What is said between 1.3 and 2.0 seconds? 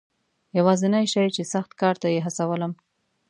چې سخت کار